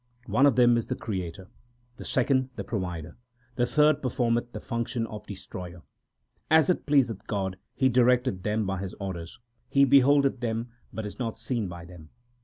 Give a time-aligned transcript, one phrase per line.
[0.25, 1.47] 4 One of them is the creator,
[1.97, 3.17] the second the provider,
[3.55, 5.81] the third performeth the function of destroyer.
[5.81, 5.83] 5
[6.49, 9.37] As it pleaseth God, He directeth them by His orders.
[9.69, 12.09] He beholdeth them, but is not seen by them.